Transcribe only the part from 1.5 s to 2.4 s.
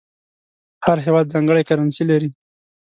کرنسي لري.